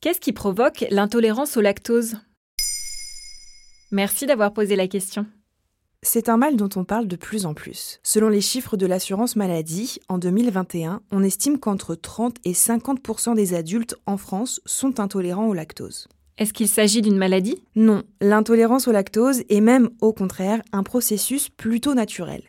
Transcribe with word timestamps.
Qu'est-ce 0.00 0.20
qui 0.20 0.32
provoque 0.32 0.84
l'intolérance 0.90 1.56
au 1.56 1.60
lactose? 1.60 2.16
Merci 3.90 4.26
d'avoir 4.26 4.52
posé 4.52 4.76
la 4.76 4.86
question. 4.86 5.26
C'est 6.02 6.28
un 6.28 6.36
mal 6.36 6.56
dont 6.56 6.68
on 6.76 6.84
parle 6.84 7.08
de 7.08 7.16
plus 7.16 7.46
en 7.46 7.54
plus. 7.54 7.98
Selon 8.04 8.28
les 8.28 8.40
chiffres 8.40 8.76
de 8.76 8.86
l'assurance 8.86 9.34
maladie, 9.34 9.98
en 10.08 10.18
2021, 10.18 11.02
on 11.10 11.24
estime 11.24 11.58
qu'entre 11.58 11.96
30 11.96 12.36
et 12.44 12.52
50% 12.52 13.34
des 13.34 13.54
adultes 13.54 13.96
en 14.06 14.16
France 14.16 14.60
sont 14.64 15.00
intolérants 15.00 15.48
au 15.48 15.54
lactose. 15.54 16.06
Est-ce 16.38 16.52
qu'il 16.52 16.68
s'agit 16.68 17.02
d'une 17.02 17.18
maladie? 17.18 17.60
Non, 17.74 18.04
l'intolérance 18.20 18.86
au 18.86 18.92
lactose 18.92 19.42
est 19.48 19.60
même, 19.60 19.90
au 20.00 20.12
contraire, 20.12 20.62
un 20.70 20.84
processus 20.84 21.48
plutôt 21.48 21.94
naturel. 21.94 22.42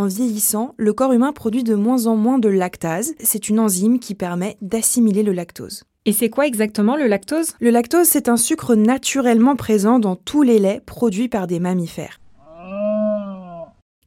En 0.00 0.06
vieillissant, 0.06 0.74
le 0.78 0.94
corps 0.94 1.12
humain 1.12 1.34
produit 1.34 1.62
de 1.62 1.74
moins 1.74 2.06
en 2.06 2.16
moins 2.16 2.38
de 2.38 2.48
lactase, 2.48 3.12
c'est 3.20 3.50
une 3.50 3.60
enzyme 3.60 3.98
qui 3.98 4.14
permet 4.14 4.56
d'assimiler 4.62 5.22
le 5.22 5.32
lactose. 5.32 5.84
Et 6.06 6.14
c'est 6.14 6.30
quoi 6.30 6.46
exactement 6.46 6.96
le 6.96 7.06
lactose? 7.06 7.52
Le 7.60 7.68
lactose, 7.68 8.06
c'est 8.06 8.30
un 8.30 8.38
sucre 8.38 8.74
naturellement 8.74 9.56
présent 9.56 9.98
dans 9.98 10.16
tous 10.16 10.40
les 10.40 10.58
laits 10.58 10.82
produits 10.86 11.28
par 11.28 11.46
des 11.46 11.60
mammifères. 11.60 12.18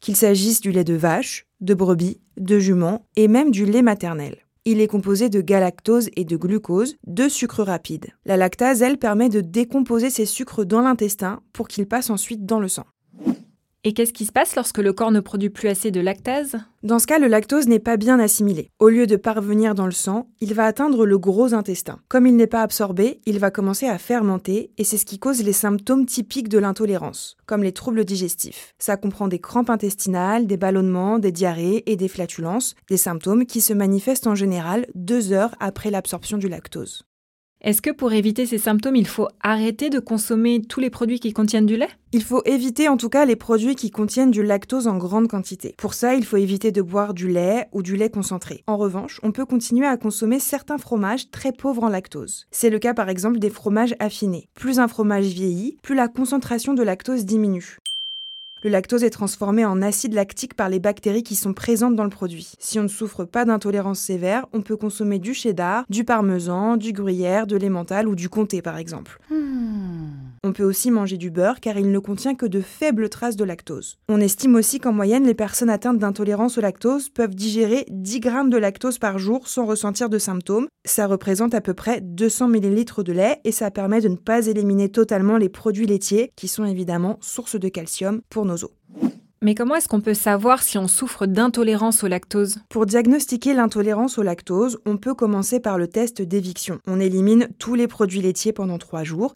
Qu'il 0.01 0.15
s'agisse 0.15 0.61
du 0.61 0.71
lait 0.71 0.83
de 0.83 0.95
vache, 0.95 1.45
de 1.61 1.75
brebis, 1.75 2.19
de 2.37 2.57
jument 2.57 3.05
et 3.15 3.27
même 3.27 3.51
du 3.51 3.67
lait 3.67 3.83
maternel. 3.83 4.37
Il 4.65 4.81
est 4.81 4.87
composé 4.87 5.29
de 5.29 5.41
galactose 5.41 6.09
et 6.15 6.25
de 6.25 6.37
glucose, 6.37 6.95
deux 7.05 7.29
sucres 7.29 7.61
rapides. 7.61 8.07
La 8.25 8.35
lactase, 8.35 8.81
elle, 8.81 8.97
permet 8.97 9.29
de 9.29 9.41
décomposer 9.41 10.09
ces 10.09 10.25
sucres 10.25 10.65
dans 10.65 10.81
l'intestin 10.81 11.41
pour 11.53 11.67
qu'ils 11.67 11.85
passent 11.85 12.09
ensuite 12.09 12.47
dans 12.47 12.59
le 12.59 12.67
sang. 12.67 12.87
Et 13.85 13.91
qu'est-ce 13.91 14.13
qui 14.13 14.25
se 14.25 14.31
passe 14.31 14.55
lorsque 14.55 14.77
le 14.77 14.93
corps 14.93 15.11
ne 15.11 15.19
produit 15.19 15.49
plus 15.49 15.67
assez 15.67 15.91
de 15.91 15.99
lactase? 15.99 16.55
Dans 16.83 16.99
ce 16.99 17.07
cas, 17.07 17.19
le 17.19 17.27
lactose 17.27 17.67
n'est 17.67 17.79
pas 17.79 17.97
bien 17.97 18.17
assimilé. 18.17 18.69
Au 18.79 18.87
lieu 18.87 19.07
de 19.07 19.17
parvenir 19.17 19.75
dans 19.75 19.87
le 19.87 19.91
sang, 19.91 20.29
il 20.39 20.53
va 20.53 20.63
atteindre 20.65 21.05
le 21.05 21.17
gros 21.17 21.53
intestin. 21.53 21.99
Comme 22.07 22.25
il 22.25 22.37
n'est 22.37 22.47
pas 22.47 22.61
absorbé, 22.61 23.19
il 23.25 23.39
va 23.39 23.51
commencer 23.51 23.85
à 23.87 23.97
fermenter 23.97 24.71
et 24.77 24.85
c'est 24.85 24.97
ce 24.97 25.05
qui 25.05 25.19
cause 25.19 25.43
les 25.43 25.51
symptômes 25.51 26.05
typiques 26.05 26.47
de 26.47 26.59
l'intolérance, 26.59 27.35
comme 27.45 27.61
les 27.61 27.73
troubles 27.73 28.05
digestifs. 28.05 28.73
Ça 28.79 28.95
comprend 28.95 29.27
des 29.27 29.39
crampes 29.39 29.69
intestinales, 29.69 30.47
des 30.47 30.55
ballonnements, 30.55 31.19
des 31.19 31.33
diarrhées 31.33 31.83
et 31.85 31.97
des 31.97 32.07
flatulences, 32.07 32.75
des 32.89 32.95
symptômes 32.95 33.45
qui 33.45 33.59
se 33.59 33.73
manifestent 33.73 34.27
en 34.27 34.35
général 34.35 34.87
deux 34.95 35.33
heures 35.33 35.55
après 35.59 35.91
l'absorption 35.91 36.37
du 36.37 36.47
lactose. 36.47 37.03
Est-ce 37.63 37.81
que 37.81 37.91
pour 37.91 38.11
éviter 38.11 38.45
ces 38.45 38.57
symptômes, 38.57 38.97
il 38.97 39.07
faut 39.07 39.29
arrêter 39.39 39.89
de 39.89 39.99
consommer 39.99 40.61
tous 40.61 40.81
les 40.81 40.89
produits 40.89 41.21
qui 41.21 41.31
contiennent 41.31 41.65
du 41.65 41.77
lait? 41.77 41.87
Il 42.11 42.21
faut 42.21 42.41
éviter 42.43 42.89
en 42.89 42.97
tout 42.97 43.07
cas 43.07 43.23
les 43.23 43.37
produits 43.37 43.75
qui 43.75 43.89
contiennent 43.89 44.31
du 44.31 44.43
lactose 44.43 44.85
en 44.85 44.97
grande 44.97 45.29
quantité. 45.29 45.73
Pour 45.77 45.93
ça, 45.93 46.13
il 46.13 46.25
faut 46.25 46.35
éviter 46.35 46.73
de 46.73 46.81
boire 46.81 47.13
du 47.13 47.29
lait 47.29 47.69
ou 47.71 47.81
du 47.81 47.95
lait 47.95 48.09
concentré. 48.09 48.65
En 48.67 48.75
revanche, 48.75 49.21
on 49.23 49.31
peut 49.31 49.45
continuer 49.45 49.87
à 49.87 49.95
consommer 49.95 50.39
certains 50.39 50.77
fromages 50.77 51.31
très 51.31 51.53
pauvres 51.53 51.85
en 51.85 51.89
lactose. 51.89 52.47
C'est 52.51 52.69
le 52.69 52.79
cas 52.79 52.93
par 52.93 53.07
exemple 53.07 53.39
des 53.39 53.49
fromages 53.49 53.95
affinés. 53.99 54.49
Plus 54.55 54.79
un 54.79 54.89
fromage 54.89 55.27
vieillit, 55.27 55.77
plus 55.83 55.95
la 55.95 56.09
concentration 56.09 56.73
de 56.73 56.83
lactose 56.83 57.23
diminue. 57.23 57.77
Le 58.63 58.69
lactose 58.69 59.03
est 59.03 59.09
transformé 59.09 59.65
en 59.65 59.81
acide 59.81 60.13
lactique 60.13 60.53
par 60.53 60.69
les 60.69 60.79
bactéries 60.79 61.23
qui 61.23 61.35
sont 61.35 61.53
présentes 61.53 61.97
dans 61.97 62.05
le 62.05 62.09
produit. 62.09 62.53
Si 62.59 62.79
on 62.79 62.83
ne 62.83 62.87
souffre 62.87 63.25
pas 63.25 63.43
d'intolérance 63.43 63.99
sévère, 63.99 64.45
on 64.53 64.61
peut 64.61 64.77
consommer 64.77 65.19
du 65.19 65.33
cheddar, 65.33 65.83
du 65.89 66.05
parmesan, 66.05 66.77
du 66.77 66.93
gruyère, 66.93 67.45
de 67.45 67.57
l'emmental 67.57 68.07
ou 68.07 68.15
du 68.15 68.29
comté 68.29 68.61
par 68.61 68.77
exemple. 68.77 69.19
On 70.45 70.51
peut 70.51 70.63
aussi 70.63 70.91
manger 70.91 71.17
du 71.17 71.29
beurre 71.29 71.59
car 71.59 71.77
il 71.77 71.89
ne 71.91 71.99
contient 71.99 72.35
que 72.35 72.45
de 72.45 72.61
faibles 72.61 73.09
traces 73.09 73.35
de 73.35 73.45
lactose. 73.45 73.97
On 74.09 74.19
estime 74.21 74.55
aussi 74.55 74.79
qu'en 74.79 74.91
moyenne, 74.91 75.25
les 75.25 75.33
personnes 75.33 75.69
atteintes 75.69 75.99
d'intolérance 75.99 76.57
au 76.57 76.61
lactose 76.61 77.09
peuvent 77.09 77.35
digérer 77.35 77.85
10 77.89 78.19
grammes 78.19 78.49
de 78.49 78.57
lactose 78.57 78.97
par 78.97 79.19
jour 79.19 79.47
sans 79.47 79.65
ressentir 79.65 80.09
de 80.09 80.19
symptômes. 80.19 80.67
Ça 80.85 81.07
représente 81.07 81.53
à 81.53 81.61
peu 81.61 81.73
près 81.73 82.01
200 82.01 82.53
ml 82.53 83.03
de 83.03 83.13
lait 83.13 83.39
et 83.45 83.53
ça 83.53 83.71
permet 83.71 84.01
de 84.01 84.09
ne 84.09 84.17
pas 84.17 84.47
éliminer 84.47 84.89
totalement 84.89 85.37
les 85.37 85.49
produits 85.49 85.85
laitiers 85.85 86.31
qui 86.35 86.49
sont 86.49 86.65
évidemment 86.65 87.17
source 87.21 87.57
de 87.57 87.69
calcium 87.69 88.21
pour 88.29 88.45
nos 88.45 88.52
os. 88.53 88.71
Mais 89.41 89.55
comment 89.55 89.75
est-ce 89.75 89.89
qu'on 89.89 89.99
peut 89.99 90.13
savoir 90.13 90.63
si 90.63 90.77
on 90.77 90.87
souffre 90.87 91.25
d'intolérance 91.25 92.05
au 92.05 92.07
lactose? 92.07 92.59
Pour 92.69 92.85
diagnostiquer 92.85 93.53
l'intolérance 93.53 94.17
au 94.17 94.23
lactose, 94.23 94.79
on 94.85 94.95
peut 94.95 95.13
commencer 95.13 95.59
par 95.59 95.77
le 95.77 95.89
test 95.89 96.21
d'éviction. 96.21 96.79
On 96.87 97.01
élimine 97.01 97.49
tous 97.59 97.75
les 97.75 97.89
produits 97.89 98.21
laitiers 98.21 98.53
pendant 98.53 98.77
3 98.77 99.03
jours. 99.03 99.33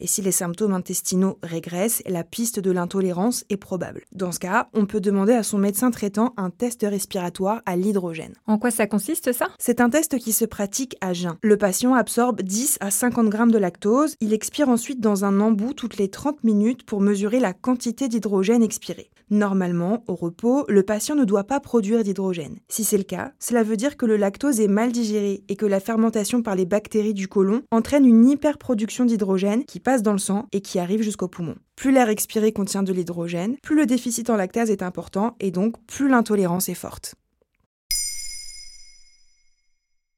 Et 0.00 0.06
si 0.06 0.22
les 0.22 0.32
symptômes 0.32 0.74
intestinaux 0.74 1.38
régressent, 1.42 2.02
la 2.06 2.24
piste 2.24 2.58
de 2.58 2.70
l'intolérance 2.70 3.44
est 3.48 3.56
probable. 3.56 4.04
Dans 4.12 4.32
ce 4.32 4.40
cas, 4.40 4.68
on 4.74 4.86
peut 4.86 5.00
demander 5.00 5.32
à 5.32 5.42
son 5.42 5.58
médecin 5.58 5.90
traitant 5.90 6.34
un 6.36 6.50
test 6.50 6.84
respiratoire 6.88 7.62
à 7.66 7.76
l'hydrogène. 7.76 8.34
En 8.46 8.58
quoi 8.58 8.70
ça 8.70 8.86
consiste 8.86 9.32
ça? 9.32 9.48
C'est 9.58 9.80
un 9.80 9.90
test 9.90 10.18
qui 10.18 10.32
se 10.32 10.44
pratique 10.44 10.96
à 11.00 11.12
jeun. 11.12 11.36
Le 11.42 11.56
patient 11.56 11.94
absorbe 11.94 12.42
10 12.42 12.78
à 12.80 12.90
50 12.90 13.28
grammes 13.28 13.52
de 13.52 13.58
lactose. 13.58 14.16
Il 14.20 14.32
expire 14.32 14.68
ensuite 14.68 15.00
dans 15.00 15.24
un 15.24 15.40
embout 15.40 15.74
toutes 15.74 15.96
les 15.96 16.08
30 16.08 16.44
minutes 16.44 16.84
pour 16.84 17.00
mesurer 17.00 17.40
la 17.40 17.52
quantité 17.52 18.08
d'hydrogène 18.08 18.62
expirée. 18.62 19.10
Normalement, 19.30 20.04
au 20.06 20.14
repos, 20.14 20.64
le 20.68 20.82
patient 20.82 21.14
ne 21.14 21.24
doit 21.24 21.44
pas 21.44 21.60
produire 21.60 22.02
d'hydrogène. 22.02 22.58
Si 22.68 22.84
c'est 22.84 22.98
le 22.98 23.04
cas, 23.04 23.32
cela 23.38 23.62
veut 23.62 23.76
dire 23.76 23.96
que 23.96 24.06
le 24.06 24.16
lactose 24.16 24.60
est 24.60 24.68
mal 24.68 24.92
digéré 24.92 25.42
et 25.48 25.56
que 25.56 25.66
la 25.66 25.80
fermentation 25.80 26.42
par 26.42 26.54
les 26.54 26.66
bactéries 26.66 27.14
du 27.14 27.28
côlon 27.28 27.62
entraîne 27.70 28.06
une 28.06 28.28
hyperproduction 28.28 29.04
d'hydrogène 29.04 29.64
qui 29.64 29.80
passe 29.80 30.02
dans 30.02 30.12
le 30.12 30.18
sang 30.18 30.46
et 30.52 30.60
qui 30.60 30.78
arrive 30.78 31.02
jusqu'au 31.02 31.28
poumon. 31.28 31.56
Plus 31.76 31.92
l'air 31.92 32.08
expiré 32.08 32.52
contient 32.52 32.82
de 32.82 32.92
l'hydrogène, 32.92 33.56
plus 33.62 33.76
le 33.76 33.86
déficit 33.86 34.30
en 34.30 34.36
lactase 34.36 34.70
est 34.70 34.82
important 34.82 35.36
et 35.40 35.50
donc 35.50 35.76
plus 35.86 36.08
l'intolérance 36.08 36.68
est 36.68 36.74
forte. 36.74 37.14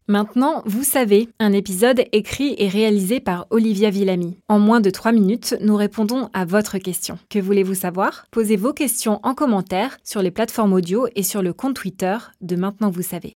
Maintenant, 0.09 0.63
vous 0.67 0.85
savez, 0.85 1.29
un 1.41 1.53
épisode 1.53 2.05
écrit 2.13 2.55
et 2.59 2.69
réalisé 2.69 3.19
par 3.19 3.49
Olivia 3.51 3.91
Villamy. 3.91 4.39
En 4.49 4.61
moins 4.61 4.81
de 4.81 4.89
3 4.89 5.11
minutes, 5.11 5.57
nous 5.61 5.75
répondons 5.75 6.29
à 6.33 6.45
votre 6.45 6.79
question. 6.79 7.19
Que 7.29 7.41
voulez-vous 7.41 7.75
savoir? 7.75 8.27
Posez 8.31 8.55
vos 8.55 8.73
questions 8.73 9.19
en 9.25 9.35
commentaire 9.35 9.99
sur 10.05 10.23
les 10.23 10.31
plateformes 10.31 10.75
audio 10.75 11.09
et 11.17 11.25
sur 11.25 11.43
le 11.43 11.53
compte 11.53 11.75
Twitter 11.75 12.17
de 12.41 12.55
Maintenant 12.55 12.91
vous 12.91 13.03
savez. 13.03 13.35